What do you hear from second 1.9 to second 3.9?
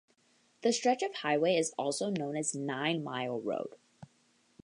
known as Nine Mile Road.